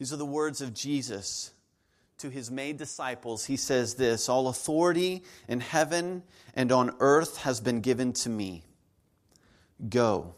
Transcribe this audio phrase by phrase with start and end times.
[0.00, 1.52] These are the words of Jesus
[2.16, 3.44] to his made disciples.
[3.44, 6.22] He says this All authority in heaven
[6.54, 8.64] and on earth has been given to me.
[9.86, 10.34] Go,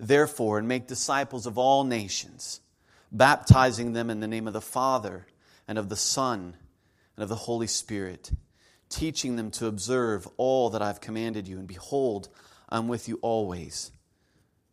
[0.00, 2.62] therefore, and make disciples of all nations,
[3.12, 5.26] baptizing them in the name of the Father
[5.68, 6.56] and of the Son
[7.14, 8.30] and of the Holy Spirit,
[8.88, 11.58] teaching them to observe all that I've commanded you.
[11.58, 12.30] And behold,
[12.70, 13.90] I'm with you always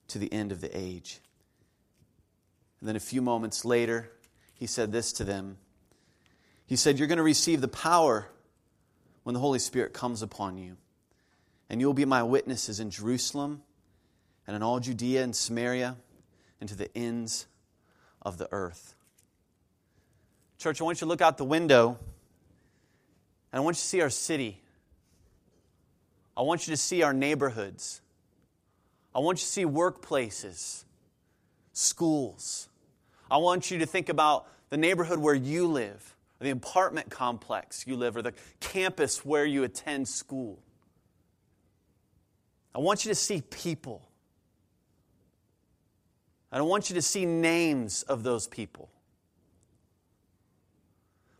[0.07, 1.19] to the end of the age.
[2.83, 4.11] And then a few moments later,
[4.55, 5.55] he said this to them.
[6.65, 8.27] He said, You're going to receive the power
[9.23, 10.75] when the Holy Spirit comes upon you.
[11.69, 13.61] And you'll be my witnesses in Jerusalem
[14.45, 15.95] and in all Judea and Samaria
[16.59, 17.47] and to the ends
[18.21, 18.95] of the earth.
[20.57, 21.97] Church, I want you to look out the window
[23.53, 24.61] and I want you to see our city.
[26.35, 28.01] I want you to see our neighborhoods.
[29.15, 30.83] I want you to see workplaces,
[31.71, 32.67] schools.
[33.29, 37.95] I want you to think about the neighborhood where you live, the apartment complex you
[37.95, 40.59] live, or the campus where you attend school.
[42.75, 44.07] I want you to see people.
[46.51, 48.89] I don't want you to see names of those people.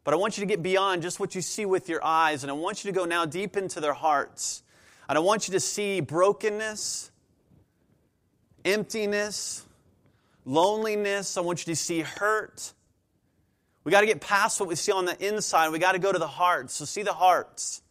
[0.04, 2.52] But I want you to get beyond just what you see with your eyes, and
[2.52, 4.64] I want you to go now deep into their hearts.
[5.08, 7.12] And I want you to see brokenness,
[8.66, 9.66] emptiness,
[10.46, 11.38] loneliness.
[11.38, 12.74] I want you to see hurt.
[13.84, 15.70] We got to get past what we see on the inside.
[15.70, 16.76] We got to go to the hearts.
[16.76, 17.82] So see the hearts.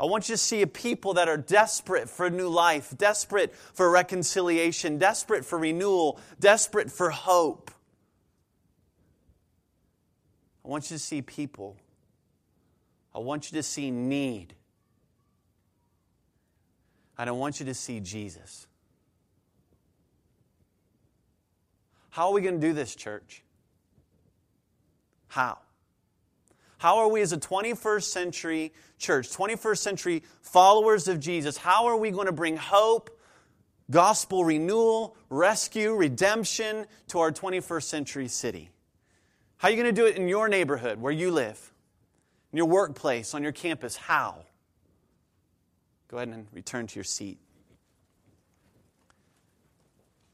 [0.00, 3.54] I want you to see a people that are desperate for a new life, desperate
[3.54, 7.72] for reconciliation, desperate for renewal, desperate for hope.
[10.64, 11.76] I want you to see people.
[13.12, 14.54] I want you to see need.
[17.16, 18.67] And I want you to see Jesus.
[22.10, 23.42] How are we going to do this, church?
[25.28, 25.58] How?
[26.78, 31.96] How are we as a 21st century church, 21st century followers of Jesus, how are
[31.96, 33.10] we going to bring hope,
[33.90, 38.70] gospel renewal, rescue, redemption to our 21st century city?
[39.56, 41.72] How are you going to do it in your neighborhood where you live,
[42.52, 43.96] in your workplace, on your campus?
[43.96, 44.44] How?
[46.08, 47.38] Go ahead and return to your seat.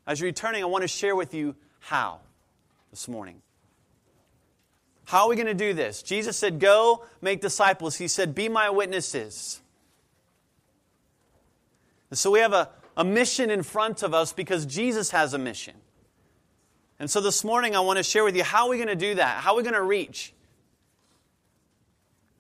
[0.07, 2.21] As you're returning, I want to share with you how
[2.91, 3.43] this morning.
[5.05, 6.03] How are we going to do this?
[6.03, 7.97] Jesus said, Go make disciples.
[7.97, 9.61] He said, Be my witnesses.
[12.09, 15.39] And so we have a, a mission in front of us because Jesus has a
[15.39, 15.75] mission.
[16.99, 18.97] And so this morning I want to share with you how are we going to
[18.97, 19.43] do that?
[19.43, 20.33] How are we going to reach?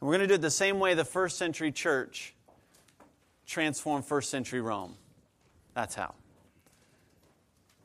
[0.01, 2.35] And we're going to do it the same way the first century church
[3.47, 4.95] transformed first century Rome.
[5.75, 6.15] That's how.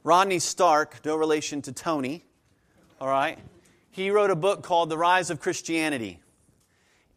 [0.04, 2.24] Rodney Stark, no relation to Tony,
[3.02, 3.38] all right?
[3.92, 6.20] He wrote a book called The Rise of Christianity.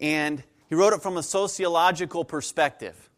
[0.00, 3.09] And he wrote it from a sociological perspective.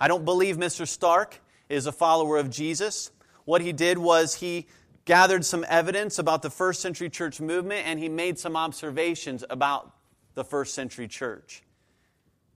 [0.00, 0.88] I don't believe Mr.
[0.88, 3.10] Stark is a follower of Jesus.
[3.44, 4.66] What he did was he
[5.04, 9.94] gathered some evidence about the first century church movement and he made some observations about
[10.34, 11.62] the first century church.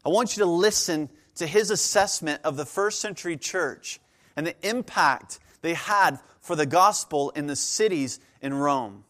[0.04, 4.00] I want you to listen to his assessment of the first century church
[4.36, 9.02] and the impact they had for the gospel in the cities in Rome.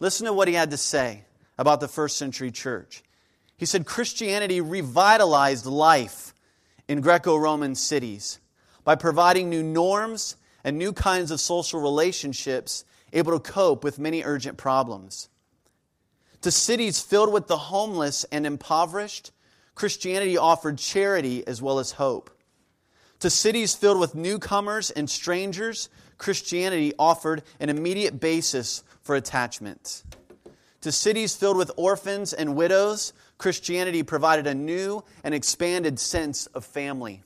[0.00, 1.24] Listen to what he had to say
[1.56, 3.04] about the first century church.
[3.56, 6.34] He said Christianity revitalized life
[6.88, 8.40] in Greco Roman cities
[8.82, 14.24] by providing new norms and new kinds of social relationships able to cope with many
[14.24, 15.28] urgent problems.
[16.40, 19.30] To cities filled with the homeless and impoverished,
[19.76, 22.30] Christianity offered charity as well as hope.
[23.20, 30.04] To cities filled with newcomers and strangers, Christianity offered an immediate basis for attachment.
[30.82, 36.64] To cities filled with orphans and widows, Christianity provided a new and expanded sense of
[36.64, 37.24] family.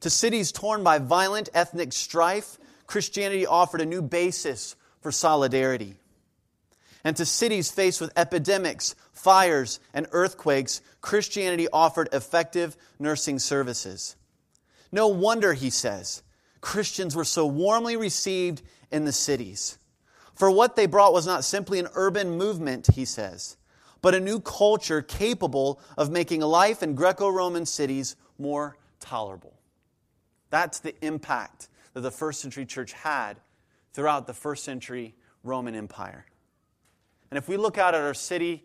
[0.00, 5.94] To cities torn by violent ethnic strife, Christianity offered a new basis for solidarity.
[7.04, 14.16] And to cities faced with epidemics, fires, and earthquakes, Christianity offered effective nursing services.
[14.96, 16.22] No wonder, he says,
[16.62, 19.76] Christians were so warmly received in the cities.
[20.34, 23.58] For what they brought was not simply an urban movement, he says,
[24.00, 29.60] but a new culture capable of making life in Greco Roman cities more tolerable.
[30.48, 33.38] That's the impact that the first century church had
[33.92, 36.24] throughout the first century Roman Empire.
[37.30, 38.64] And if we look out at our city,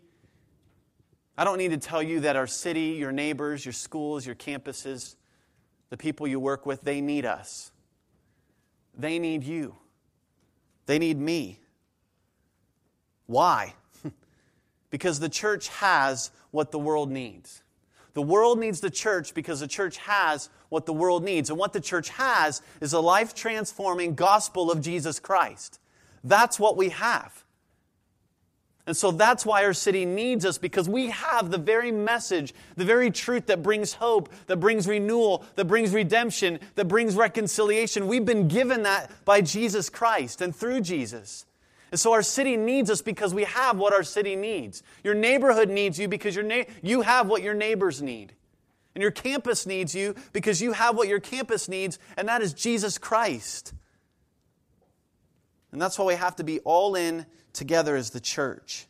[1.38, 5.16] I don't need to tell you that our city, your neighbors, your schools, your campuses,
[5.92, 7.72] the people you work with, they need us.
[8.98, 9.76] They need you.
[10.88, 11.60] They need me.
[13.28, 13.76] Why?
[14.90, 17.62] because the church has what the world needs.
[18.14, 21.50] The world needs the church because the church has what the world needs.
[21.50, 25.80] And what the church has is a life transforming gospel of Jesus Christ.
[26.24, 27.44] That's what we have.
[28.88, 32.86] And so that's why our city needs us because we have the very message, the
[32.86, 38.07] very truth that brings hope, that brings renewal, that brings redemption, that brings reconciliation.
[38.07, 41.45] We've been given that by Jesus Christ and through Jesus.
[41.92, 44.81] And so our city needs us because we have what our city needs.
[45.04, 48.34] Your neighborhood needs you because your na- you have what your neighbors need.
[48.95, 52.54] And your campus needs you because you have what your campus needs, and that is
[52.54, 53.74] Jesus Christ.
[55.72, 58.88] And that's why we have to be all in together as the church.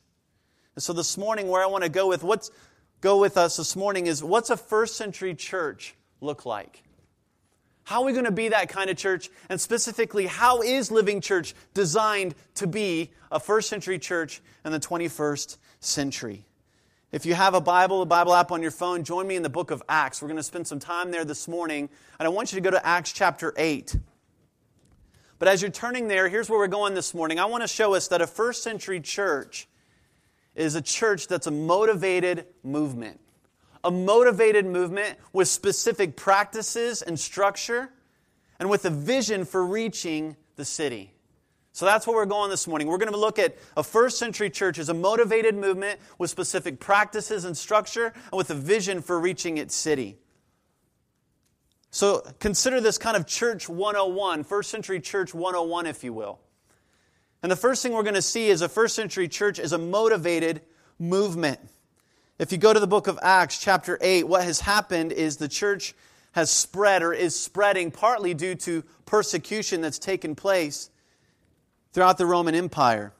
[0.75, 2.51] And so this morning, where I want to go with what's
[3.01, 6.83] go with us this morning is what's a first century church look like?
[7.83, 9.29] How are we going to be that kind of church?
[9.49, 14.79] And specifically, how is Living Church designed to be a first century church in the
[14.79, 16.45] 21st century?
[17.11, 19.49] If you have a Bible, a Bible app on your phone, join me in the
[19.49, 20.21] book of Acts.
[20.21, 21.89] We're going to spend some time there this morning.
[22.19, 23.95] And I want you to go to Acts chapter 8.
[25.41, 27.39] But as you're turning there, here's where we're going this morning.
[27.39, 29.67] I want to show us that a first century church
[30.53, 33.19] is a church that's a motivated movement
[33.83, 37.89] a motivated movement with specific practices and structure
[38.59, 41.11] and with a vision for reaching the city.
[41.71, 42.87] So that's where we're going this morning.
[42.87, 46.79] We're going to look at a first century church as a motivated movement with specific
[46.79, 50.19] practices and structure and with a vision for reaching its city.
[51.91, 56.39] So consider this kind of church 101, first century church 101, if you will.
[57.43, 59.77] And the first thing we're going to see is a first century church is a
[59.77, 60.61] motivated
[60.97, 61.59] movement.
[62.39, 65.49] If you go to the book of Acts, chapter 8, what has happened is the
[65.49, 65.93] church
[66.31, 70.89] has spread or is spreading partly due to persecution that's taken place
[71.91, 73.11] throughout the Roman Empire.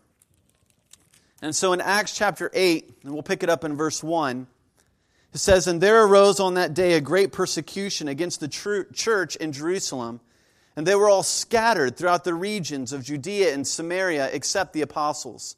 [1.41, 4.47] And so in Acts chapter 8, and we'll pick it up in verse 1,
[5.33, 9.51] it says, And there arose on that day a great persecution against the church in
[9.51, 10.19] Jerusalem,
[10.75, 15.55] and they were all scattered throughout the regions of Judea and Samaria except the apostles.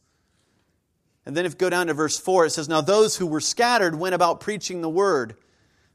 [1.25, 3.39] And then if you go down to verse 4, it says, Now those who were
[3.39, 5.35] scattered went about preaching the word.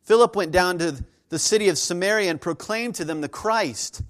[0.02, 4.02] Philip went down to the city of Samaria and proclaimed to them the Christ.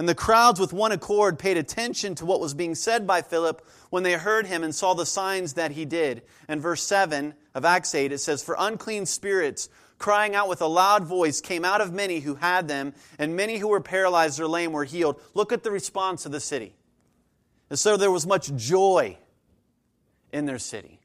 [0.00, 3.60] And the crowds with one accord paid attention to what was being said by Philip
[3.90, 6.22] when they heard him and saw the signs that he did.
[6.48, 9.68] And verse 7 of Acts 8, it says, For unclean spirits,
[9.98, 13.58] crying out with a loud voice, came out of many who had them, and many
[13.58, 15.20] who were paralyzed or lame were healed.
[15.34, 16.74] Look at the response of the city.
[17.68, 19.18] And so there was much joy
[20.32, 20.99] in their city.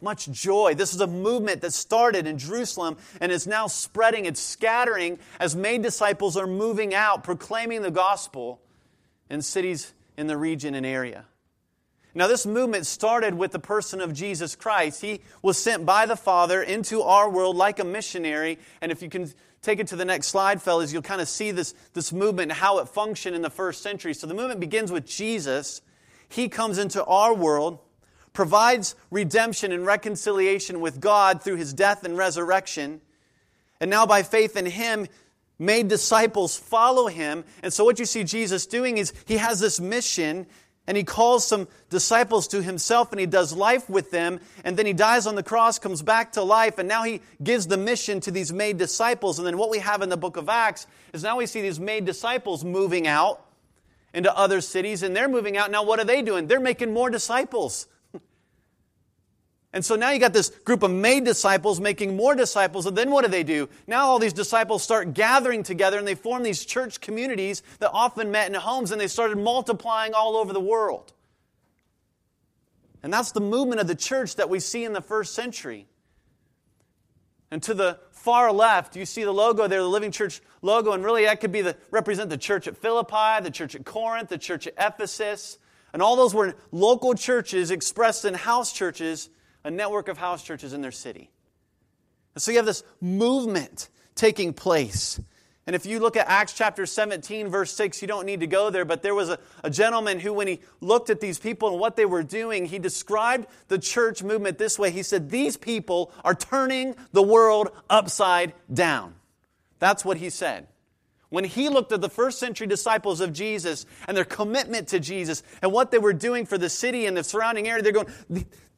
[0.00, 0.74] Much joy.
[0.74, 5.56] This is a movement that started in Jerusalem and is now spreading, it's scattering as
[5.56, 8.60] made disciples are moving out, proclaiming the gospel
[9.28, 11.24] in cities in the region and area.
[12.14, 15.02] Now, this movement started with the person of Jesus Christ.
[15.02, 18.58] He was sent by the Father into our world like a missionary.
[18.80, 21.50] And if you can take it to the next slide, fellas, you'll kind of see
[21.50, 24.14] this, this movement and how it functioned in the first century.
[24.14, 25.80] So the movement begins with Jesus.
[26.28, 27.78] He comes into our world
[28.38, 33.00] provides redemption and reconciliation with God through his death and resurrection.
[33.80, 35.08] And now, by faith in him,
[35.58, 37.42] made disciples follow him.
[37.64, 40.46] And so, what you see Jesus doing is he has this mission
[40.86, 44.38] and he calls some disciples to himself and he does life with them.
[44.62, 47.66] And then he dies on the cross, comes back to life, and now he gives
[47.66, 49.40] the mission to these made disciples.
[49.40, 51.80] And then, what we have in the book of Acts is now we see these
[51.80, 53.44] made disciples moving out
[54.14, 55.72] into other cities and they're moving out.
[55.72, 56.46] Now, what are they doing?
[56.46, 57.88] They're making more disciples.
[59.78, 63.12] And so now you got this group of made disciples making more disciples, and then
[63.12, 63.68] what do they do?
[63.86, 68.32] Now all these disciples start gathering together and they form these church communities that often
[68.32, 71.12] met in homes and they started multiplying all over the world.
[73.04, 75.86] And that's the movement of the church that we see in the first century.
[77.52, 81.04] And to the far left, you see the logo there, the Living Church logo, and
[81.04, 84.38] really that could be the represent the church at Philippi, the church at Corinth, the
[84.38, 85.56] church at Ephesus,
[85.92, 89.30] and all those were local churches expressed in house churches
[89.64, 91.30] a network of house churches in their city.
[92.34, 95.20] And so you have this movement taking place.
[95.66, 98.70] And if you look at Acts chapter 17, verse 6, you don't need to go
[98.70, 101.78] there, but there was a, a, gentleman who, when he looked at these people and
[101.78, 104.90] what they were doing, he described the church movement this way.
[104.90, 109.14] He said, These people are turning the world upside down.
[109.78, 110.68] That's what he said.
[111.30, 115.42] When he looked at the first century disciples of Jesus and their commitment to Jesus
[115.60, 118.08] and what they were doing for the city and the surrounding area, they're going,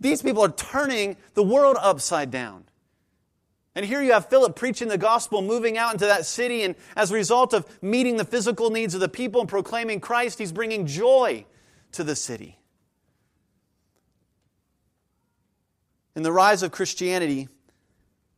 [0.01, 2.65] these people are turning the world upside down.
[3.77, 7.13] And here you have Philip preaching the gospel, moving out into that city, and as
[7.13, 10.87] a result of meeting the physical needs of the people and proclaiming Christ, he's bringing
[10.87, 11.47] joy
[11.93, 12.59] to the city.
[16.17, 17.49] In The Rise of Christianity,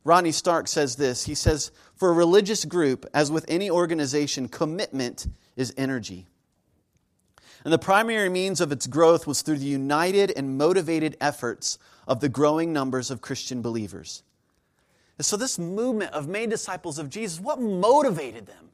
[0.03, 1.25] Rodney Stark says this.
[1.25, 6.27] He says, For a religious group, as with any organization, commitment is energy.
[7.63, 12.19] And the primary means of its growth was through the united and motivated efforts of
[12.19, 14.23] the growing numbers of Christian believers.
[15.17, 18.69] And so, this movement of made disciples of Jesus, what motivated them?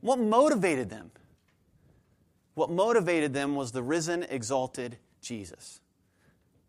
[0.00, 1.10] What motivated them?
[2.54, 5.80] What motivated them was the risen, exalted Jesus.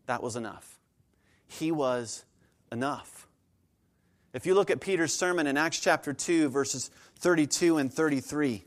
[0.05, 0.78] That was enough.
[1.49, 2.23] He was
[2.71, 3.27] enough.
[4.33, 8.63] If you look at Peter's sermon in Acts chapter 2, verses 32 and 33,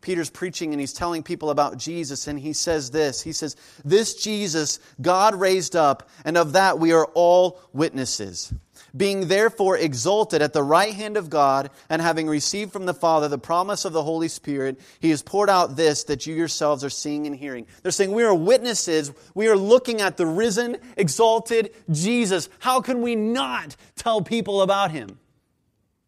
[0.00, 4.14] Peter's preaching and he's telling people about Jesus, and he says this He says, This
[4.14, 8.54] Jesus God raised up, and of that we are all witnesses.
[8.96, 13.28] Being therefore exalted at the right hand of God, and having received from the Father
[13.28, 16.90] the promise of the Holy Spirit, he has poured out this that you yourselves are
[16.90, 17.66] seeing and hearing.
[17.82, 19.12] They're saying, We are witnesses.
[19.34, 22.48] We are looking at the risen, exalted Jesus.
[22.58, 25.18] How can we not tell people about him?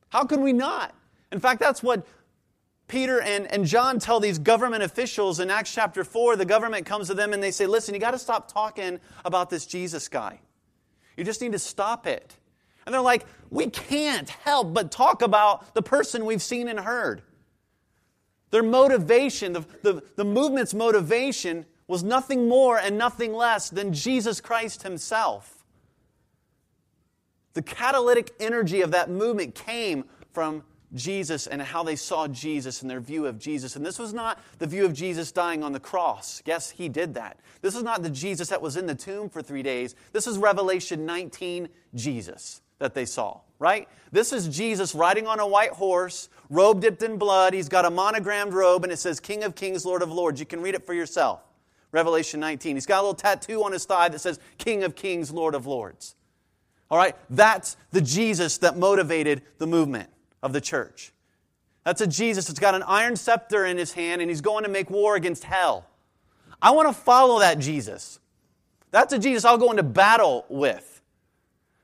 [0.08, 0.94] How can we not?
[1.30, 2.06] In fact, that's what
[2.92, 7.08] Peter and, and John tell these government officials in Acts chapter 4, the government comes
[7.08, 10.40] to them and they say, Listen, you got to stop talking about this Jesus guy.
[11.16, 12.36] You just need to stop it.
[12.84, 17.22] And they're like, We can't help but talk about the person we've seen and heard.
[18.50, 24.40] Their motivation, the, the, the movement's motivation, was nothing more and nothing less than Jesus
[24.40, 25.64] Christ Himself.
[27.54, 32.90] The catalytic energy of that movement came from Jesus and how they saw Jesus and
[32.90, 33.76] their view of Jesus.
[33.76, 36.42] And this was not the view of Jesus dying on the cross.
[36.44, 37.40] Yes, he did that.
[37.62, 39.94] This is not the Jesus that was in the tomb for three days.
[40.12, 43.88] This is Revelation 19 Jesus that they saw, right?
[44.10, 47.54] This is Jesus riding on a white horse, robe dipped in blood.
[47.54, 50.38] He's got a monogrammed robe and it says King of Kings, Lord of Lords.
[50.38, 51.40] You can read it for yourself.
[51.92, 52.76] Revelation 19.
[52.76, 55.66] He's got a little tattoo on his thigh that says King of Kings, Lord of
[55.66, 56.14] Lords.
[56.90, 57.16] All right?
[57.30, 60.10] That's the Jesus that motivated the movement
[60.42, 61.12] of the church.
[61.84, 64.70] That's a Jesus that's got an iron scepter in his hand and he's going to
[64.70, 65.86] make war against hell.
[66.60, 68.18] I want to follow that Jesus.
[68.90, 70.91] That's a Jesus I'll go into battle with.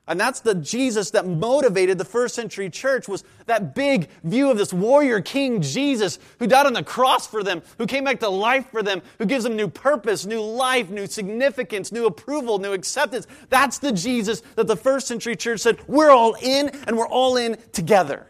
[0.09, 4.57] And that's the Jesus that motivated the first century church was that big view of
[4.57, 8.29] this warrior king Jesus who died on the cross for them, who came back to
[8.29, 12.73] life for them, who gives them new purpose, new life, new significance, new approval, new
[12.73, 13.27] acceptance.
[13.49, 17.37] That's the Jesus that the first century church said, we're all in and we're all
[17.37, 18.25] in together.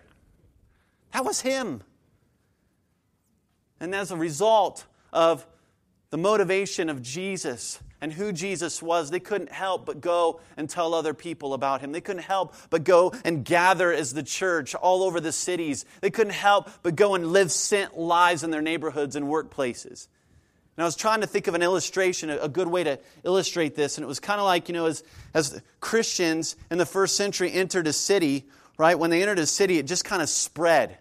[1.13, 1.81] That was him.
[3.79, 5.47] And as a result of
[6.09, 10.93] the motivation of Jesus and who Jesus was, they couldn't help but go and tell
[10.93, 11.91] other people about him.
[11.91, 15.85] They couldn't help but go and gather as the church all over the cities.
[16.01, 20.07] They couldn't help but go and live sent lives in their neighborhoods and workplaces.
[20.77, 23.97] And I was trying to think of an illustration, a good way to illustrate this,
[23.97, 25.03] and it was kind of like, you know, as,
[25.33, 28.45] as Christians in the first century entered a city,
[28.77, 28.97] right?
[28.97, 30.97] When they entered a city, it just kind of spread,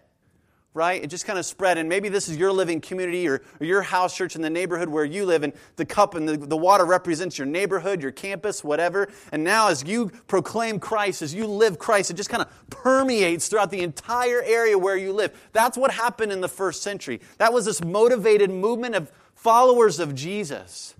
[0.79, 1.03] right?
[1.03, 1.77] It just kind of spread.
[1.77, 4.87] And maybe this is your living community or, or your house church in the neighborhood
[4.87, 8.63] where you live, and the cup and the, the water represents your neighborhood, your campus,
[8.63, 9.09] whatever.
[9.33, 13.49] And now, as you proclaim Christ, as you live Christ, it just kind of permeates
[13.49, 15.37] throughout the entire area where you live.
[15.51, 17.19] That's what happened in the first century.
[17.39, 20.95] That was this motivated movement of followers of Jesus.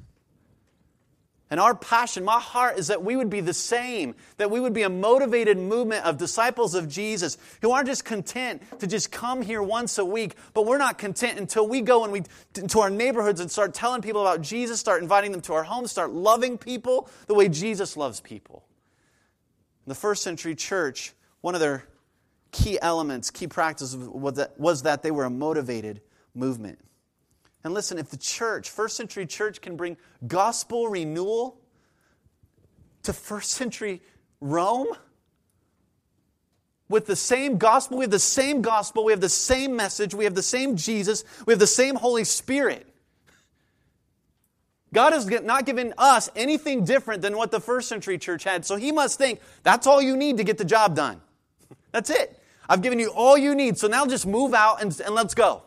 [1.51, 4.73] And our passion, my heart is that we would be the same, that we would
[4.73, 9.41] be a motivated movement of disciples of Jesus who aren't just content to just come
[9.41, 12.21] here once a week, but we're not content until we go and we
[12.53, 15.89] to our neighborhoods and start telling people about Jesus, start inviting them to our homes,
[15.89, 18.63] start loving people the way Jesus loves people.
[19.87, 21.83] In the first century church, one of their
[22.51, 26.01] key elements, key practices was that, was that they were a motivated
[26.35, 26.77] movement.
[27.63, 29.97] And listen, if the church, first century church, can bring
[30.27, 31.59] gospel renewal
[33.03, 34.01] to first century
[34.39, 34.87] Rome
[36.87, 40.23] with the same gospel, we have the same gospel, we have the same message, we
[40.23, 42.87] have the same Jesus, we have the same Holy Spirit.
[44.91, 48.75] God has not given us anything different than what the first century church had, so
[48.75, 51.21] He must think that's all you need to get the job done.
[51.91, 52.41] That's it.
[52.67, 55.61] I've given you all you need, so now just move out and, and let's go.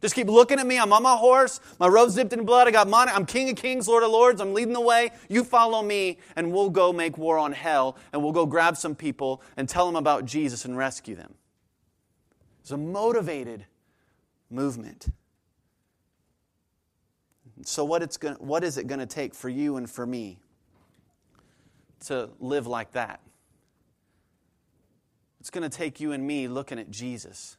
[0.00, 0.78] Just keep looking at me.
[0.78, 1.60] I'm on my horse.
[1.80, 2.68] My robe's dipped in blood.
[2.68, 3.10] I got money.
[3.14, 4.40] I'm King of Kings, Lord of Lords.
[4.40, 5.10] I'm leading the way.
[5.28, 8.94] You follow me, and we'll go make war on hell, and we'll go grab some
[8.94, 11.34] people and tell them about Jesus and rescue them.
[12.60, 13.64] It's a motivated
[14.50, 15.08] movement.
[17.64, 20.38] So, what, it's going what is it going to take for you and for me
[22.06, 23.20] to live like that?
[25.40, 27.56] It's going to take you and me looking at Jesus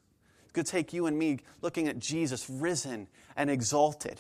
[0.57, 4.19] going to take you and me looking at Jesus risen and exalted.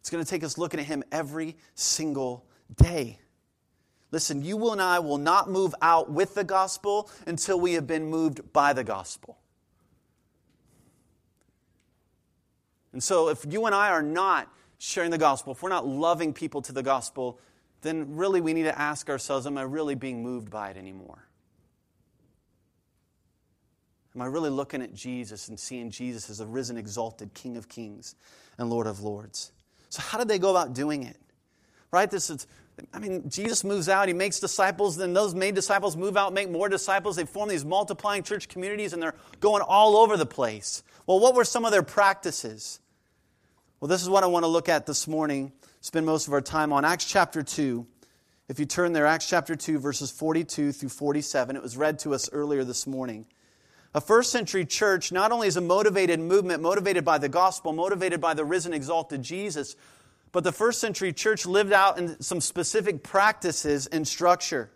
[0.00, 2.46] It's going to take us looking at him every single
[2.76, 3.18] day.
[4.10, 8.06] Listen, you and I will not move out with the gospel until we have been
[8.06, 9.36] moved by the gospel.
[12.92, 16.32] And so, if you and I are not sharing the gospel, if we're not loving
[16.32, 17.38] people to the gospel,
[17.82, 21.27] then really we need to ask ourselves Am I really being moved by it anymore?
[24.14, 27.68] Am I really looking at Jesus and seeing Jesus as a risen, exalted King of
[27.68, 28.14] kings
[28.56, 29.52] and Lord of lords?
[29.90, 31.16] So, how did they go about doing it?
[31.90, 32.10] Right?
[32.10, 32.46] This is,
[32.92, 36.50] I mean, Jesus moves out, he makes disciples, then those made disciples move out, make
[36.50, 37.16] more disciples.
[37.16, 40.82] They form these multiplying church communities, and they're going all over the place.
[41.06, 42.80] Well, what were some of their practices?
[43.80, 46.40] Well, this is what I want to look at this morning, spend most of our
[46.40, 46.84] time on.
[46.84, 47.86] Acts chapter 2.
[48.48, 52.14] If you turn there, Acts chapter 2, verses 42 through 47, it was read to
[52.14, 53.26] us earlier this morning.
[53.94, 58.20] A first century church not only is a motivated movement, motivated by the gospel, motivated
[58.20, 59.76] by the risen, exalted Jesus,
[60.30, 64.70] but the first century church lived out in some specific practices and structure.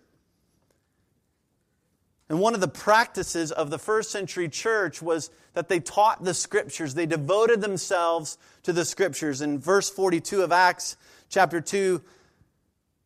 [2.29, 6.33] And one of the practices of the first century church was that they taught the
[6.33, 6.95] scriptures.
[6.95, 9.43] They devoted themselves to the scriptures.
[9.43, 10.97] In verse 42 of Acts
[11.29, 12.01] chapter 2,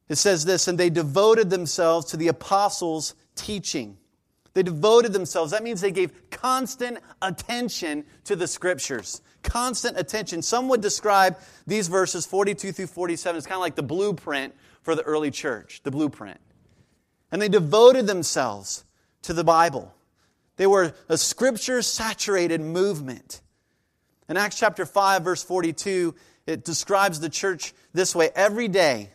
[0.08, 3.98] it says this, and they devoted themselves to the apostles' teaching.
[4.56, 5.50] They devoted themselves.
[5.52, 9.20] That means they gave constant attention to the scriptures.
[9.42, 10.40] Constant attention.
[10.40, 11.36] Some would describe
[11.66, 15.82] these verses, 42 through 47, as kind of like the blueprint for the early church,
[15.82, 16.40] the blueprint.
[17.30, 18.86] And they devoted themselves
[19.24, 19.94] to the Bible.
[20.56, 23.42] They were a scripture saturated movement.
[24.26, 26.14] In Acts chapter 5, verse 42,
[26.46, 29.10] it describes the church this way every day,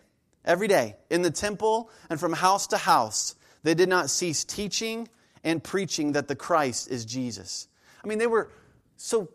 [0.45, 3.33] every day, in the temple and from house to house,
[3.63, 5.07] they did not cease teaching
[5.43, 7.67] and preaching that the Christ is Jesus.
[8.03, 8.51] I mean, they were
[8.97, 9.29] so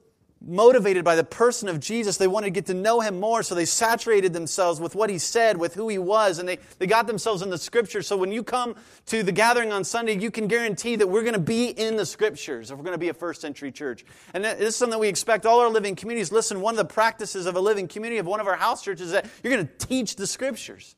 [0.44, 2.18] motivated by the person of Jesus.
[2.18, 5.18] They wanted to get to know him more, so they saturated themselves with what he
[5.18, 8.06] said, with who he was, and they, they got themselves in the scriptures.
[8.06, 8.76] So when you come
[9.06, 12.06] to the gathering on Sunday, you can guarantee that we're going to be in the
[12.06, 14.04] scriptures if we're going to be a first century church.
[14.34, 16.30] And this is something we expect all our living communities.
[16.30, 19.06] Listen, one of the practices of a living community of one of our house churches
[19.06, 20.94] is that you're going to teach the scriptures.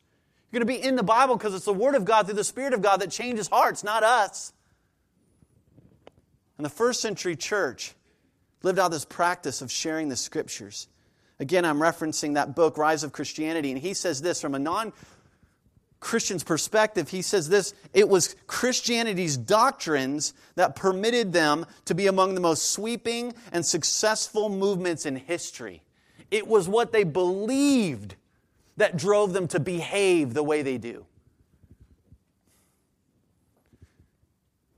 [0.50, 2.44] You're going to be in the Bible because it's the Word of God through the
[2.44, 4.52] Spirit of God that changes hearts, not us.
[6.59, 7.94] And the first century church
[8.62, 10.88] lived out this practice of sharing the scriptures.
[11.40, 14.92] Again, I'm referencing that book, Rise of Christianity, and he says this from a non
[16.01, 17.09] Christian's perspective.
[17.09, 22.73] He says this it was Christianity's doctrines that permitted them to be among the most
[22.73, 25.83] sweeping and successful movements in history.
[26.31, 28.16] It was what they believed
[28.77, 31.05] that drove them to behave the way they do.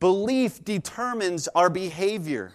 [0.01, 2.53] Belief determines our behavior.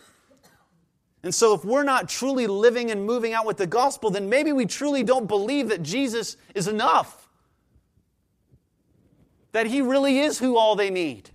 [1.24, 4.52] And so, if we're not truly living and moving out with the gospel, then maybe
[4.52, 7.28] we truly don't believe that Jesus is enough.
[9.54, 11.30] That he really is who all they need.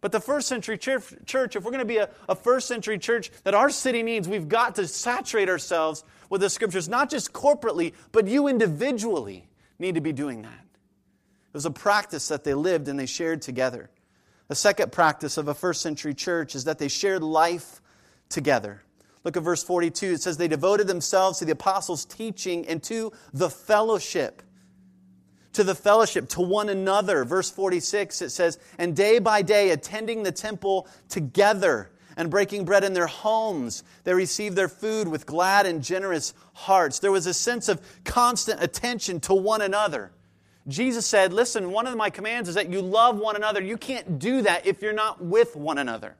[0.00, 3.30] But the first century church, if we're going to be a, a, first century church
[3.44, 7.92] that our city needs, we've got to saturate ourselves with the scriptures, not just corporately,
[8.12, 10.52] but you individually need to be doing that.
[10.52, 13.90] It was a practice that they lived and they shared together.
[14.48, 17.80] The second practice of a first century church is that they shared life
[18.28, 18.82] together.
[19.24, 20.12] Look at verse 42.
[20.12, 24.42] It says, They devoted themselves to the apostles' teaching and to the fellowship.
[25.54, 27.24] To the fellowship, to one another.
[27.24, 32.84] Verse 46, it says, And day by day, attending the temple together and breaking bread
[32.84, 37.00] in their homes, they received their food with glad and generous hearts.
[37.00, 40.12] There was a sense of constant attention to one another.
[40.68, 43.62] Jesus said, Listen, one of my commands is that you love one another.
[43.62, 46.16] You can't do that if you're not with one another.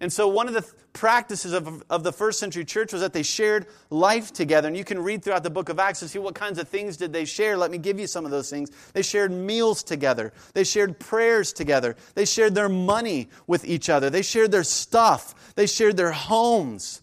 [0.00, 3.22] And so, one of the practices of, of the first century church was that they
[3.22, 4.68] shared life together.
[4.68, 6.96] And you can read throughout the book of Acts to see what kinds of things
[6.96, 7.56] did they share.
[7.56, 8.70] Let me give you some of those things.
[8.92, 14.10] They shared meals together, they shared prayers together, they shared their money with each other,
[14.10, 17.00] they shared their stuff, they shared their homes.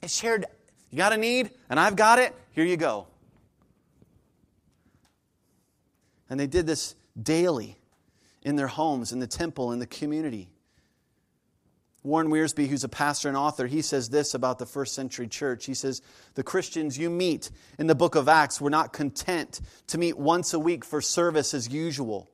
[0.00, 0.46] They shared,
[0.90, 3.06] you got a need, and I've got it, here you go.
[6.28, 7.76] And they did this daily
[8.42, 10.48] in their homes, in the temple, in the community.
[12.06, 15.66] Warren Wiersbe, who's a pastor and author, he says this about the first century church.
[15.66, 16.02] He says,
[16.34, 20.54] The Christians you meet in the book of Acts were not content to meet once
[20.54, 22.28] a week for service as usual.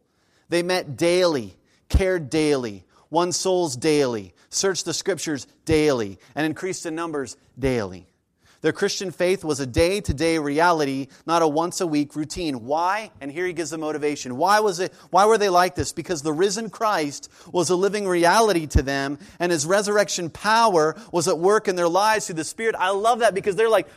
[0.51, 1.57] They met daily,
[1.89, 8.07] cared daily, won souls daily, searched the scriptures daily, and increased in numbers daily.
[8.63, 12.65] Their Christian faith was a day to day reality, not a once a week routine.
[12.65, 13.11] Why?
[13.21, 14.37] And here he gives the motivation.
[14.37, 15.93] Why was it, why were they like this?
[15.93, 21.27] Because the risen Christ was a living reality to them, and his resurrection power was
[21.27, 22.77] at work in their lives through the Spirit.
[22.79, 23.89] I love that because they're like,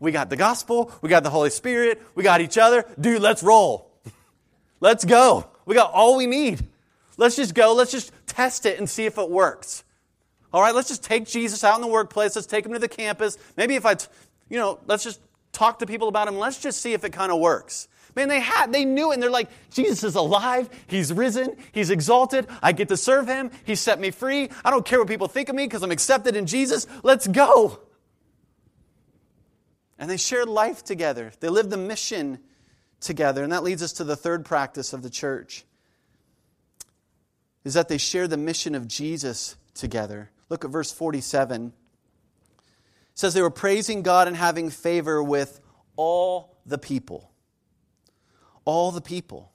[0.00, 2.84] we got the gospel, we got the Holy Spirit, we got each other.
[3.00, 3.92] Dude, let's roll.
[4.80, 5.46] let's go.
[5.66, 6.66] We got all we need.
[7.16, 9.84] Let's just go, let's just test it and see if it works.
[10.52, 12.34] All right, let's just take Jesus out in the workplace.
[12.34, 13.38] Let's take him to the campus.
[13.56, 13.96] Maybe if I,
[14.48, 15.20] you know, let's just
[15.52, 16.38] talk to people about him.
[16.38, 17.88] Let's just see if it kind of works.
[18.16, 20.68] Man, they had, they knew it, and they're like, Jesus is alive.
[20.88, 21.56] He's risen.
[21.70, 22.46] He's exalted.
[22.60, 23.52] I get to serve him.
[23.64, 24.50] He set me free.
[24.64, 26.88] I don't care what people think of me because I'm accepted in Jesus.
[27.04, 27.78] Let's go.
[29.98, 31.30] And they shared life together.
[31.38, 32.40] They lived the mission
[33.00, 33.44] together.
[33.44, 35.64] And that leads us to the third practice of the church
[37.64, 40.30] is that they share the mission of Jesus together.
[40.50, 41.68] Look at verse 47.
[41.68, 41.72] It
[43.14, 45.60] says they were praising God and having favor with
[45.96, 47.30] all the people.
[48.66, 49.52] All the people.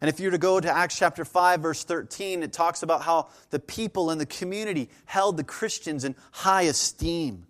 [0.00, 3.02] And if you were to go to Acts chapter 5, verse 13, it talks about
[3.02, 7.46] how the people in the community held the Christians in high esteem.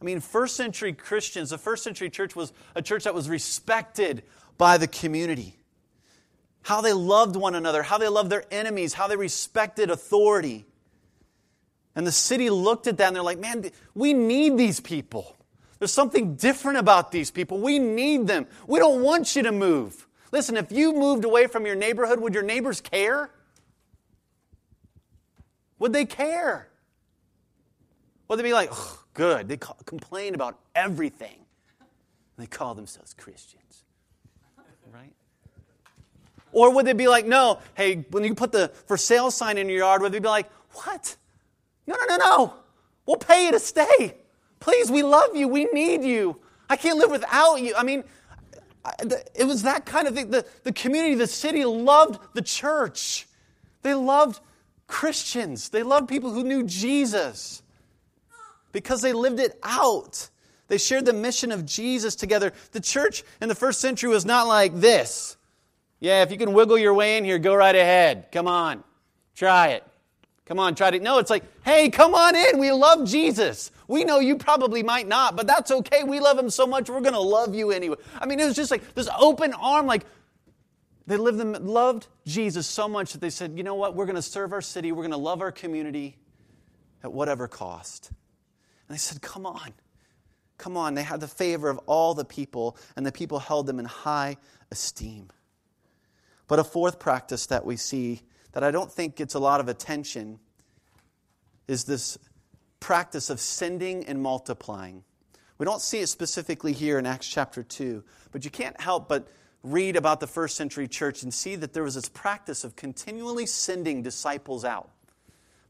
[0.00, 4.22] I mean, first century Christians, the first century church was a church that was respected
[4.56, 5.56] by the community.
[6.62, 10.66] How they loved one another, how they loved their enemies, how they respected authority.
[11.96, 15.36] And the city looked at that and they're like, man, we need these people.
[15.78, 17.58] There's something different about these people.
[17.58, 18.46] We need them.
[18.66, 20.06] We don't want you to move.
[20.30, 23.30] Listen, if you moved away from your neighborhood, would your neighbors care?
[25.78, 26.68] Would they care?
[28.28, 31.36] Would they be like, oh, good, they complain about everything.
[31.80, 33.84] And they call themselves Christians.
[34.92, 35.14] Right?
[36.52, 39.68] Or would they be like, no, hey, when you put the for sale sign in
[39.68, 40.50] your yard, would they be like,
[40.84, 41.16] what?
[41.86, 42.54] No, no, no, no.
[43.06, 44.16] We'll pay you to stay.
[44.60, 45.48] Please, we love you.
[45.48, 46.36] We need you.
[46.68, 47.74] I can't live without you.
[47.76, 48.04] I mean,
[49.34, 50.30] it was that kind of thing.
[50.30, 53.26] The, the community, the city loved the church.
[53.82, 54.40] They loved
[54.86, 55.70] Christians.
[55.70, 57.62] They loved people who knew Jesus
[58.72, 60.28] because they lived it out.
[60.68, 62.52] They shared the mission of Jesus together.
[62.72, 65.36] The church in the first century was not like this.
[65.98, 68.28] Yeah, if you can wiggle your way in here, go right ahead.
[68.32, 68.84] Come on,
[69.34, 69.84] try it.
[70.50, 70.98] Come on, try to.
[70.98, 72.58] No, it's like, hey, come on in.
[72.58, 73.70] We love Jesus.
[73.86, 76.02] We know you probably might not, but that's okay.
[76.02, 77.98] We love him so much, we're going to love you anyway.
[78.20, 80.04] I mean, it was just like this open arm, like
[81.06, 83.94] they lived them, loved Jesus so much that they said, you know what?
[83.94, 84.90] We're going to serve our city.
[84.90, 86.18] We're going to love our community
[87.04, 88.08] at whatever cost.
[88.08, 89.72] And they said, come on.
[90.58, 90.94] Come on.
[90.94, 94.36] They had the favor of all the people, and the people held them in high
[94.72, 95.30] esteem.
[96.48, 99.68] But a fourth practice that we see that I don't think gets a lot of
[99.68, 100.38] attention
[101.68, 102.18] is this
[102.80, 105.04] practice of sending and multiplying.
[105.58, 109.28] We don't see it specifically here in Acts chapter 2, but you can't help but
[109.62, 113.44] read about the first century church and see that there was this practice of continually
[113.46, 114.90] sending disciples out,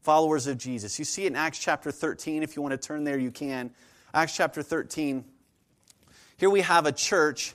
[0.01, 0.97] followers of Jesus.
[0.97, 2.41] You see it in Acts chapter 13.
[2.41, 3.71] If you want to turn there, you can.
[4.13, 5.25] Acts chapter 13.
[6.37, 7.53] Here we have a church,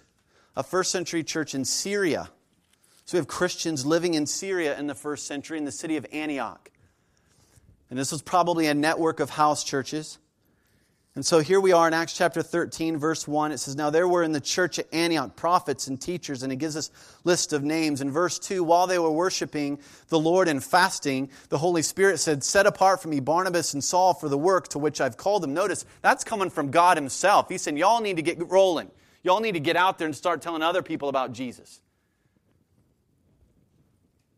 [0.57, 2.29] a first century church in Syria.
[3.07, 6.05] So we have Christians living in Syria in the first century in the city of
[6.12, 6.71] Antioch.
[7.88, 10.19] And this was probably a network of house churches.
[11.14, 13.53] And so here we are in Acts chapter 13, verse 1.
[13.53, 16.57] It says, Now there were in the church at Antioch prophets and teachers, and it
[16.57, 16.90] gives us
[17.23, 18.01] list of names.
[18.01, 22.42] In verse 2, while they were worshiping the Lord and fasting, the Holy Spirit said,
[22.42, 25.55] Set apart for me Barnabas and Saul for the work to which I've called them.
[25.55, 27.49] Notice, that's coming from God Himself.
[27.49, 28.90] He said, Y'all need to get rolling.
[29.23, 31.81] Y'all need to get out there and start telling other people about Jesus.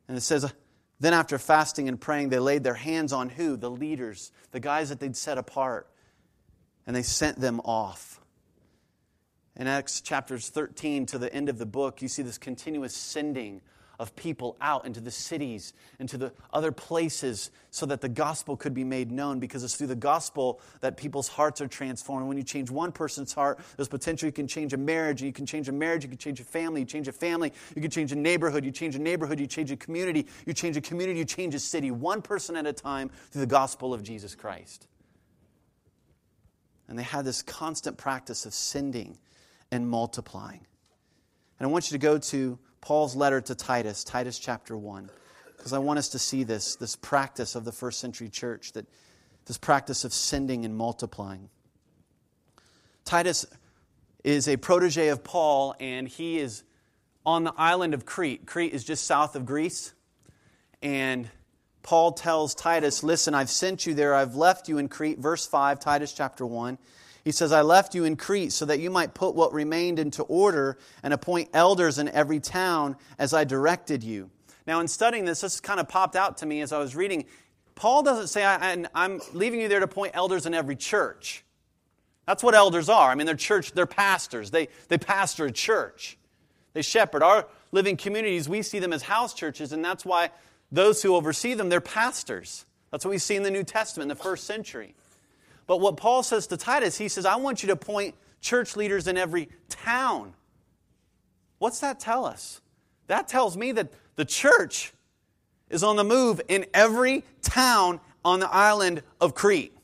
[0.08, 0.52] And it says,
[1.00, 3.56] then after fasting and praying, they laid their hands on who?
[3.56, 5.88] The leaders, the guys that they'd set apart.
[6.86, 8.20] And they sent them off.
[9.54, 13.60] In Acts chapters 13 to the end of the book, you see this continuous sending
[13.98, 18.72] of people out into the cities, into the other places, so that the gospel could
[18.72, 22.28] be made known because it's through the gospel that people's hearts are transformed.
[22.28, 25.32] When you change one person's heart, there's potential you can change a marriage, and you
[25.32, 27.90] can change a marriage, you can change a family, you change a family, you can
[27.90, 31.18] change a neighborhood, you change a neighborhood, you change a community, you change a community,
[31.18, 34.86] you change a city, one person at a time through the gospel of Jesus Christ.
[36.88, 39.18] And they had this constant practice of sending
[39.70, 40.66] and multiplying.
[41.58, 45.10] And I want you to go to Paul's letter to Titus, Titus chapter 1,
[45.56, 48.86] because I want us to see this, this practice of the first century church, that
[49.46, 51.48] this practice of sending and multiplying.
[53.04, 53.46] Titus
[54.22, 56.62] is a protege of Paul, and he is
[57.24, 58.46] on the island of Crete.
[58.46, 59.92] Crete is just south of Greece.
[60.82, 61.28] And
[61.82, 65.18] Paul tells Titus, Listen, I've sent you there, I've left you in Crete.
[65.18, 66.78] Verse 5, Titus chapter 1.
[67.28, 70.22] He says, I left you in Crete so that you might put what remained into
[70.22, 74.30] order and appoint elders in every town as I directed you.
[74.66, 77.26] Now, in studying this, this kind of popped out to me as I was reading.
[77.74, 81.44] Paul doesn't say, I'm leaving you there to appoint elders in every church.
[82.26, 83.10] That's what elders are.
[83.10, 84.50] I mean, they're church, they're pastors.
[84.50, 86.16] They, they pastor a church.
[86.72, 87.22] They shepherd.
[87.22, 90.30] Our living communities, we see them as house churches, and that's why
[90.72, 92.64] those who oversee them, they're pastors.
[92.90, 94.94] That's what we see in the New Testament in the first century.
[95.68, 99.06] But what Paul says to Titus, he says, I want you to appoint church leaders
[99.06, 100.32] in every town.
[101.58, 102.62] What's that tell us?
[103.06, 104.94] That tells me that the church
[105.68, 109.76] is on the move in every town on the island of Crete.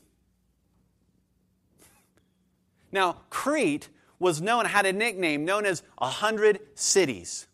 [2.91, 7.45] Now, Crete was known, had a nickname known as a hundred cities.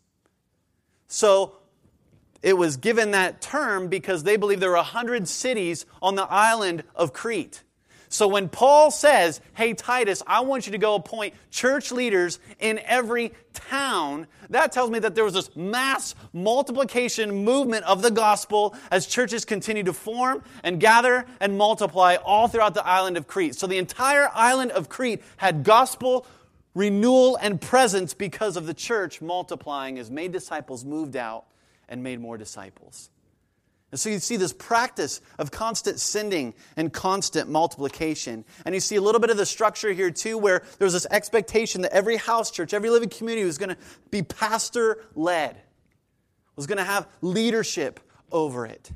[1.10, 1.58] So
[2.42, 6.32] it was given that term because they believed there were a hundred cities on the
[6.32, 7.64] island of Crete.
[8.12, 12.80] So when Paul says, Hey, Titus, I want you to go appoint church leaders in
[12.80, 18.76] every town, that tells me that there was this mass multiplication movement of the gospel
[18.92, 23.56] as churches continue to form and gather and multiply all throughout the island of Crete.
[23.56, 26.28] So the entire island of Crete had gospel
[26.76, 31.46] renewal and presence because of the church multiplying as made disciples moved out
[31.88, 33.10] and made more disciples.
[33.92, 38.46] And so you see this practice of constant sending and constant multiplication.
[38.66, 41.82] And you see a little bit of the structure here too, where there's this expectation
[41.82, 43.78] that every house church, every living community was going to
[44.10, 45.62] be pastor led,
[46.56, 48.00] was going to have leadership
[48.32, 48.92] over it.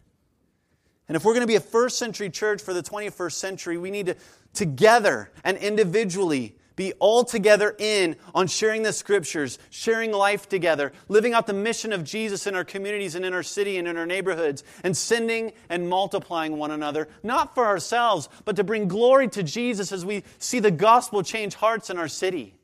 [1.08, 3.92] And if we're going to be a first century church for the 21st century, we
[3.92, 4.16] need to
[4.54, 11.34] together and individually be all together in on sharing the scriptures, sharing life together, living
[11.34, 14.06] out the mission of Jesus in our communities and in our city and in our
[14.06, 19.44] neighborhoods, and sending and multiplying one another, not for ourselves, but to bring glory to
[19.44, 22.56] Jesus as we see the gospel change hearts in our city.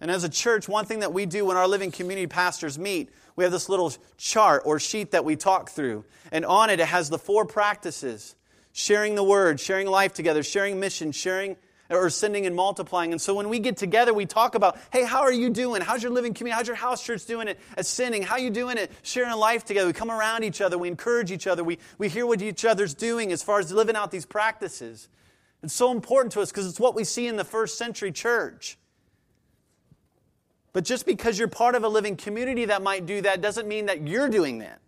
[0.00, 3.10] And as a church, one thing that we do when our living community pastors meet,
[3.36, 6.04] we have this little chart or sheet that we talk through.
[6.32, 8.34] And on it, it has the four practices
[8.72, 11.56] sharing the word, sharing life together, sharing mission, sharing
[11.92, 13.12] or sending and multiplying.
[13.12, 15.82] And so when we get together, we talk about, hey, how are you doing?
[15.82, 16.58] How's your living community?
[16.58, 18.22] How's your house church doing it at sending?
[18.22, 19.86] How are you doing it sharing life together?
[19.86, 22.94] We come around each other, we encourage each other, we, we hear what each other's
[22.94, 25.08] doing as far as living out these practices.
[25.62, 28.78] It's so important to us because it's what we see in the first century church.
[30.72, 33.86] But just because you're part of a living community that might do that doesn't mean
[33.86, 34.80] that you're doing that.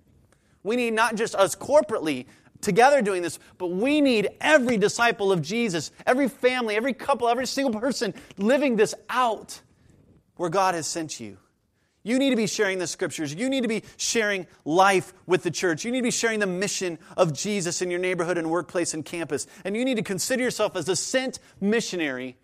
[0.62, 2.26] We need not just us corporately
[2.64, 7.46] together doing this, but we need every disciple of Jesus, every family, every couple, every
[7.46, 9.60] single person living this out
[10.36, 11.38] where God has sent you.
[12.02, 13.32] You need to be sharing the scriptures.
[13.32, 15.86] You need to be sharing life with the church.
[15.86, 19.04] You need to be sharing the mission of Jesus in your neighborhood and workplace and
[19.04, 19.46] campus.
[19.64, 22.36] And you need to consider yourself as a sent missionary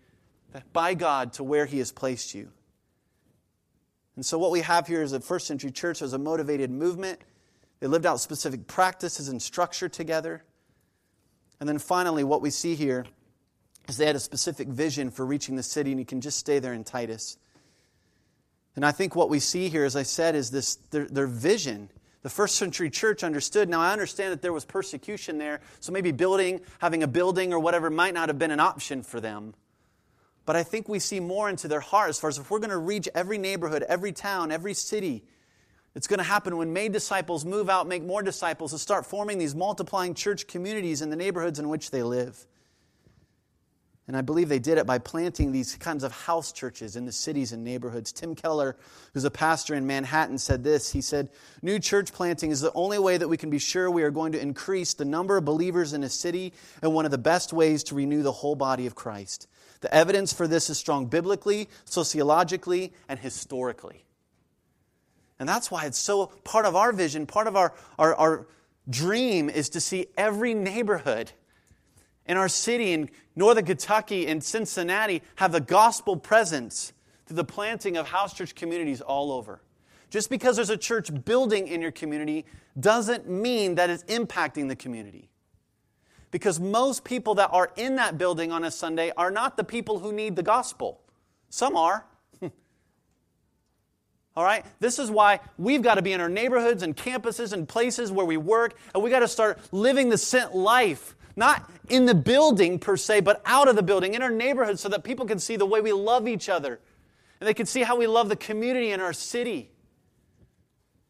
[0.73, 2.49] by God to where He has placed you.
[4.15, 7.21] And so, what we have here is a first century church as a motivated movement
[7.81, 10.43] they lived out specific practices and structure together.
[11.59, 13.05] And then finally, what we see here
[13.89, 16.59] is they had a specific vision for reaching the city, and you can just stay
[16.59, 17.37] there in Titus.
[18.75, 21.89] And I think what we see here, as I said, is this their, their vision.
[22.21, 23.67] The first century church understood.
[23.67, 27.59] Now, I understand that there was persecution there, so maybe building, having a building or
[27.59, 29.55] whatever might not have been an option for them.
[30.45, 32.69] But I think we see more into their heart as far as if we're going
[32.69, 35.23] to reach every neighborhood, every town, every city,
[35.93, 39.37] it's going to happen when made disciples move out, make more disciples, and start forming
[39.37, 42.45] these multiplying church communities in the neighborhoods in which they live.
[44.07, 47.11] And I believe they did it by planting these kinds of house churches in the
[47.11, 48.11] cities and neighborhoods.
[48.11, 48.75] Tim Keller,
[49.13, 50.91] who's a pastor in Manhattan, said this.
[50.91, 51.29] He said,
[51.61, 54.31] New church planting is the only way that we can be sure we are going
[54.31, 56.51] to increase the number of believers in a city
[56.81, 59.47] and one of the best ways to renew the whole body of Christ.
[59.81, 64.03] The evidence for this is strong biblically, sociologically, and historically.
[65.41, 68.47] And that's why it's so part of our vision, part of our, our, our
[68.87, 71.31] dream is to see every neighborhood
[72.27, 76.93] in our city in northern Kentucky and Cincinnati have the gospel presence
[77.25, 79.63] through the planting of house church communities all over.
[80.11, 82.45] Just because there's a church building in your community
[82.79, 85.31] doesn't mean that it's impacting the community.
[86.29, 89.97] Because most people that are in that building on a Sunday are not the people
[89.97, 91.01] who need the gospel.
[91.49, 92.05] Some are.
[94.35, 94.65] All right?
[94.79, 98.25] This is why we've got to be in our neighborhoods and campuses and places where
[98.25, 101.15] we work, and we got to start living the sent life.
[101.35, 104.89] Not in the building per se, but out of the building, in our neighborhoods, so
[104.89, 106.79] that people can see the way we love each other.
[107.39, 109.71] And they can see how we love the community in our city.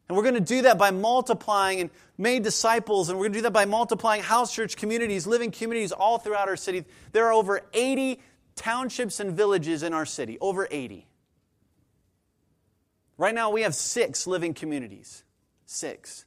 [0.08, 3.38] And we're going to do that by multiplying and made disciples, and we're going to
[3.38, 6.84] do that by multiplying house church communities, living communities all throughout our city.
[7.12, 8.20] There are over 80
[8.54, 11.06] townships and villages in our city, over 80.
[13.22, 15.22] Right now, we have six living communities.
[15.64, 16.24] Six.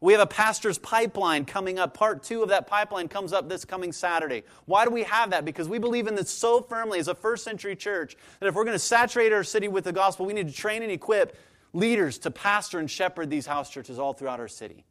[0.00, 1.94] We have a pastor's pipeline coming up.
[1.94, 4.42] Part two of that pipeline comes up this coming Saturday.
[4.64, 5.44] Why do we have that?
[5.44, 8.64] Because we believe in this so firmly as a first century church that if we're
[8.64, 11.36] going to saturate our city with the gospel, we need to train and equip
[11.72, 14.84] leaders to pastor and shepherd these house churches all throughout our city.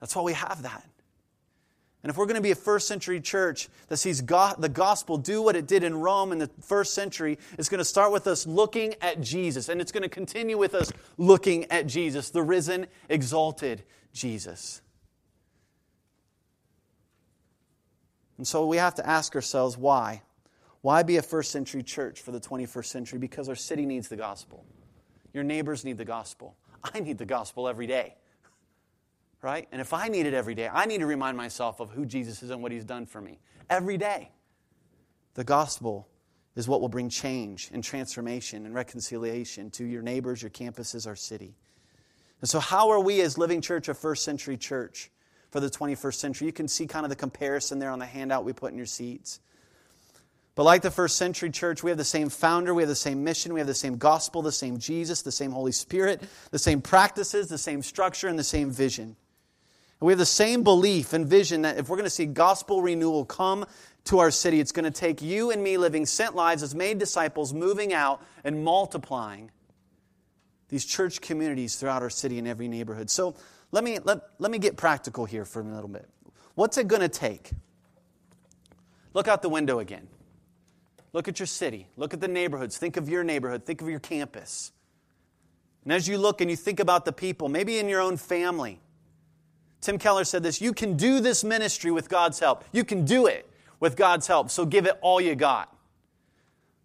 [0.00, 0.88] That's why we have that.
[2.04, 5.16] And if we're going to be a first century church that sees God, the gospel
[5.16, 8.26] do what it did in Rome in the first century, it's going to start with
[8.26, 9.70] us looking at Jesus.
[9.70, 14.82] And it's going to continue with us looking at Jesus, the risen, exalted Jesus.
[18.36, 20.20] And so we have to ask ourselves why?
[20.82, 23.18] Why be a first century church for the 21st century?
[23.18, 24.66] Because our city needs the gospel.
[25.32, 26.54] Your neighbors need the gospel.
[26.94, 28.16] I need the gospel every day
[29.44, 29.68] right?
[29.70, 32.42] And if I need it every day, I need to remind myself of who Jesus
[32.42, 34.30] is and what he's done for me every day.
[35.34, 36.08] The gospel
[36.56, 41.14] is what will bring change and transformation and reconciliation to your neighbors, your campuses, our
[41.14, 41.54] city.
[42.40, 45.10] And so, how are we as Living Church a first century church
[45.50, 46.46] for the 21st century?
[46.46, 48.86] You can see kind of the comparison there on the handout we put in your
[48.86, 49.40] seats.
[50.54, 53.24] But like the first century church, we have the same founder, we have the same
[53.24, 56.80] mission, we have the same gospel, the same Jesus, the same Holy Spirit, the same
[56.80, 59.16] practices, the same structure, and the same vision.
[60.04, 63.24] We have the same belief and vision that if we're going to see gospel renewal
[63.24, 63.64] come
[64.04, 66.98] to our city, it's going to take you and me living sent lives as made
[66.98, 69.50] disciples, moving out and multiplying
[70.68, 73.08] these church communities throughout our city and every neighborhood.
[73.08, 73.34] So
[73.72, 76.06] let me, let, let me get practical here for a little bit.
[76.54, 77.52] What's it going to take?
[79.14, 80.06] Look out the window again.
[81.14, 81.88] Look at your city.
[81.96, 82.76] Look at the neighborhoods.
[82.76, 83.64] Think of your neighborhood.
[83.64, 84.70] Think of your campus.
[85.82, 88.80] And as you look and you think about the people, maybe in your own family,
[89.84, 92.64] Tim Keller said this You can do this ministry with God's help.
[92.72, 93.48] You can do it
[93.80, 95.76] with God's help, so give it all you got.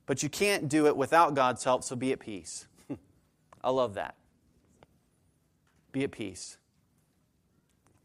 [0.06, 2.68] But you can't do it without God's help, so be at peace.
[3.64, 4.16] I love that.
[5.94, 6.58] Be at peace.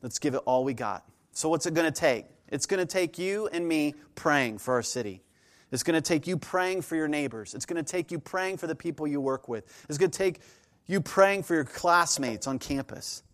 [0.01, 1.05] Let's give it all we got.
[1.33, 2.27] So, what's it going to take?
[2.49, 5.25] It's going to take you and me praying for our city.
[5.73, 7.55] It's going to take you praying for your neighbors.
[7.55, 9.65] It's going to take you praying for the people you work with.
[9.89, 10.41] It's going to take
[10.87, 13.25] you praying for your classmates on campus.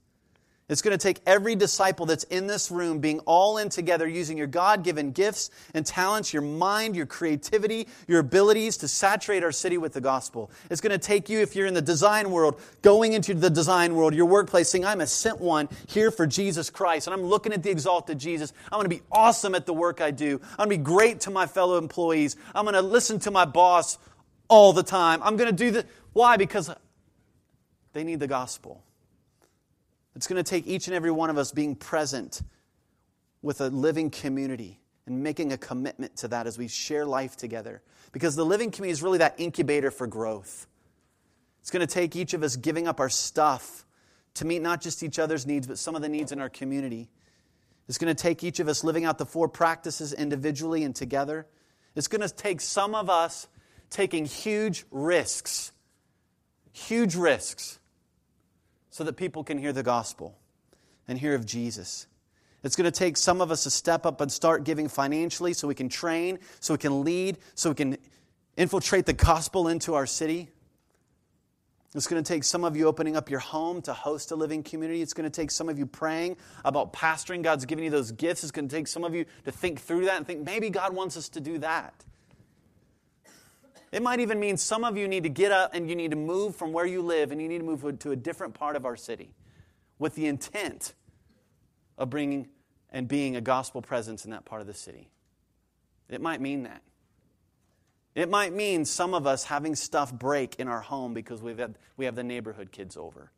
[0.70, 4.38] It's going to take every disciple that's in this room being all in together using
[4.38, 9.50] your God given gifts and talents, your mind, your creativity, your abilities to saturate our
[9.50, 10.48] city with the gospel.
[10.70, 13.96] It's going to take you, if you're in the design world, going into the design
[13.96, 17.52] world, your workplace, saying, I'm a sent one here for Jesus Christ, and I'm looking
[17.52, 18.52] at the exalted Jesus.
[18.66, 20.40] I'm going to be awesome at the work I do.
[20.52, 22.37] I'm going to be great to my fellow employees.
[22.54, 23.98] I'm going to listen to my boss
[24.46, 25.20] all the time.
[25.24, 25.87] I'm going to do the.
[26.12, 26.37] Why?
[26.37, 26.70] Because
[27.92, 28.85] they need the gospel.
[30.20, 32.42] It's going to take each and every one of us being present
[33.40, 37.80] with a living community and making a commitment to that as we share life together.
[38.12, 40.66] Because the living community is really that incubator for growth.
[41.62, 43.87] It's going to take each of us giving up our stuff
[44.35, 47.09] to meet not just each other's needs, but some of the needs in our community.
[47.88, 51.46] It's going to take each of us living out the four practices individually and together.
[51.96, 53.46] It's going to take some of us
[53.88, 55.72] taking huge risks,
[56.74, 57.79] huge risks
[58.90, 60.37] so that people can hear the gospel
[61.09, 62.07] and hear of Jesus.
[62.62, 65.66] It's going to take some of us to step up and start giving financially so
[65.66, 67.96] we can train, so we can lead, so we can
[68.57, 70.50] infiltrate the gospel into our city.
[71.94, 74.62] It's going to take some of you opening up your home to host a living
[74.62, 75.03] community.
[75.03, 77.42] It's going to take some of you praying about pastoring.
[77.42, 78.44] God's giving you those gifts.
[78.44, 80.94] It's going to take some of you to think through that and think maybe God
[80.94, 82.05] wants us to do that.
[83.92, 86.16] It might even mean some of you need to get up and you need to
[86.16, 88.87] move from where you live and you need to move to a different part of
[88.87, 89.35] our city
[89.98, 90.94] with the intent
[91.98, 92.48] of bringing
[92.90, 95.09] and being a gospel presence in that part of the city.
[96.09, 96.83] It might mean that.
[98.14, 101.76] It might mean some of us having stuff break in our home because we've had,
[101.96, 103.31] we have the neighborhood kids over.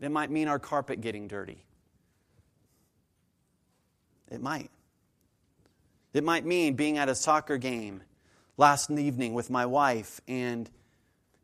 [0.00, 1.64] It might mean our carpet getting dirty.
[4.30, 4.70] It might.
[6.12, 8.02] It might mean being at a soccer game
[8.56, 10.70] last evening with my wife, and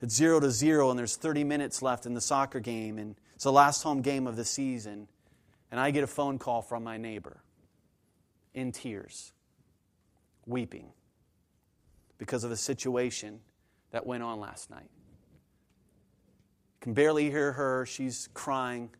[0.00, 3.44] it's zero to zero, and there's 30 minutes left in the soccer game, and it's
[3.44, 5.08] the last home game of the season,
[5.70, 7.42] and I get a phone call from my neighbor
[8.54, 9.32] in tears,
[10.46, 10.92] weeping
[12.18, 13.40] because of a situation
[13.92, 14.90] that went on last night.
[16.80, 18.90] Can barely hear her, she's crying.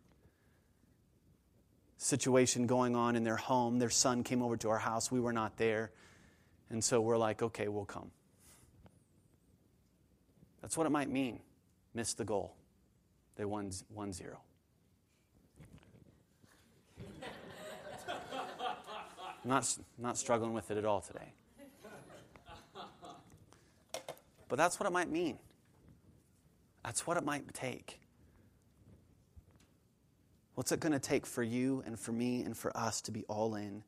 [1.97, 3.79] Situation going on in their home.
[3.79, 5.11] Their son came over to our house.
[5.11, 5.91] We were not there.
[6.71, 8.11] And so we're like, okay, we'll come.
[10.61, 11.39] That's what it might mean.
[11.93, 12.55] Miss the goal.
[13.35, 14.37] They won 1 0.
[19.43, 21.33] I'm not, not struggling with it at all today.
[24.47, 25.39] But that's what it might mean.
[26.85, 27.99] That's what it might take.
[30.55, 33.23] What's it going to take for you and for me and for us to be
[33.27, 33.83] all in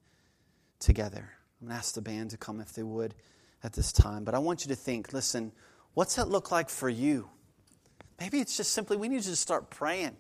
[0.80, 1.32] together?
[1.64, 3.16] I'm going to ask the band to come if they would
[3.64, 4.26] at this time.
[4.26, 5.54] But I want you to think listen,
[5.94, 7.30] what's that look like for you?
[8.20, 10.12] Maybe it's just simply we need to just start praying.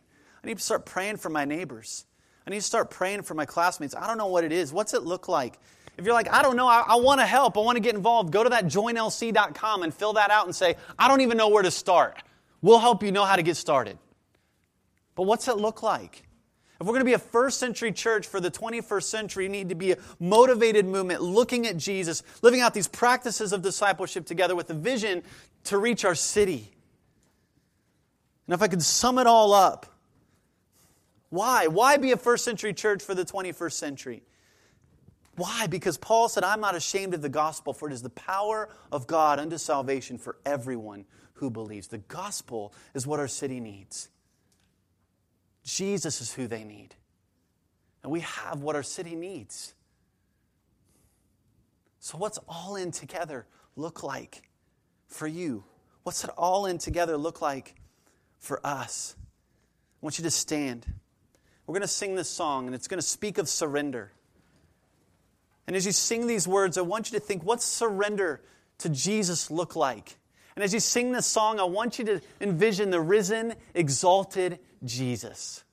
[0.41, 2.06] I need to start praying for my neighbors.
[2.48, 3.94] I need to start praying for my classmates.
[3.94, 4.72] I don't know what it is.
[4.72, 5.60] What's it look like?
[5.98, 7.94] If you're like, I don't know, I, I want to help, I want to get
[7.94, 11.50] involved, go to that joinlc.com and fill that out and say, I don't even know
[11.50, 12.24] where to start.
[12.62, 13.98] We'll help you know how to get started.
[15.16, 16.24] But what's it look like?
[16.80, 19.69] If we're going to be a first century church for the 21st century, we need
[19.69, 24.55] to be a motivated movement looking at Jesus, living out these practices of discipleship together
[24.55, 25.24] with a vision
[25.65, 26.71] to reach our city.
[28.47, 29.86] And if I could sum it all up,
[31.30, 31.67] why?
[31.67, 34.24] Why be a first century church for the 21st century?
[35.36, 35.67] Why?
[35.67, 39.07] Because Paul said, I'm not ashamed of the gospel, for it is the power of
[39.07, 41.05] God unto salvation for everyone
[41.36, 41.88] who believes.
[41.88, 44.09] The gospel is what our city needs.
[45.64, 46.95] Jesus is who they need.
[48.03, 49.74] And we have what our city needs.
[51.99, 53.45] So, what's all in together
[53.78, 54.43] look like
[55.07, 55.64] for you?
[56.03, 57.76] What's it all in together look like
[58.39, 59.16] for us?
[59.18, 60.86] I want you to stand.
[61.66, 64.11] We're going to sing this song, and it's going to speak of surrender.
[65.66, 68.41] And as you sing these words, I want you to think what's surrender
[68.80, 70.18] to Jesus look like?
[70.56, 75.64] And as you sing this song, I want you to envision the risen, exalted Jesus.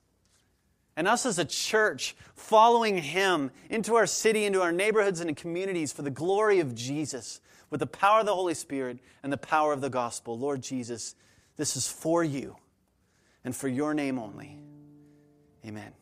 [0.95, 5.93] And us as a church following him into our city, into our neighborhoods and communities
[5.93, 9.73] for the glory of Jesus with the power of the Holy Spirit and the power
[9.73, 10.37] of the gospel.
[10.37, 11.15] Lord Jesus,
[11.57, 12.57] this is for you
[13.43, 14.59] and for your name only.
[15.65, 15.93] Amen.